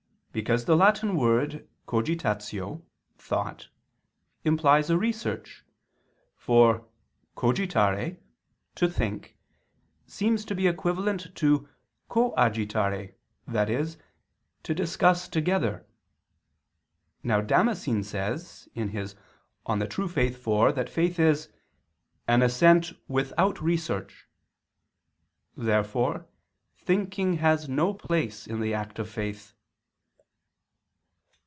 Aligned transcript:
Because 0.33 0.63
the 0.63 0.77
Latin 0.77 1.17
word 1.17 1.67
"cogitatio" 1.87 2.83
[thought] 3.17 3.67
implies 4.45 4.89
a 4.89 4.97
research, 4.97 5.65
for 6.37 6.87
"cogitare" 7.35 8.15
[to 8.75 8.87
think] 8.87 9.35
seems 10.07 10.45
to 10.45 10.55
be 10.55 10.67
equivalent 10.67 11.35
to 11.35 11.67
"coagitare," 12.09 13.15
i.e. 13.47 13.95
"to 14.63 14.73
discuss 14.73 15.27
together." 15.27 15.85
Now 17.23 17.41
Damascene 17.41 18.01
says 18.05 18.69
(De 18.73 18.85
Fide 18.87 19.81
Orth. 19.97 20.17
iv) 20.69 20.75
that 20.75 20.89
faith 20.89 21.19
is 21.19 21.49
"an 22.25 22.41
assent 22.41 22.93
without 23.09 23.61
research." 23.61 24.29
Therefore 25.57 26.25
thinking 26.77 27.33
has 27.33 27.67
no 27.67 27.93
place 27.93 28.47
in 28.47 28.61
the 28.61 28.73
act 28.73 28.97
of 28.97 29.09
faith. 29.09 29.55